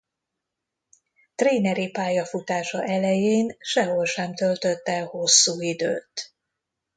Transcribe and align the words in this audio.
Tréneri 1.35 1.89
pályafutása 1.89 2.83
elején 2.83 3.55
sehol 3.59 4.05
sem 4.05 4.33
töltött 4.35 4.87
el 4.87 5.05
hosszú 5.05 5.61
időt. 5.61 6.35